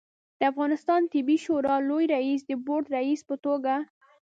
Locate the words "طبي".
1.13-1.37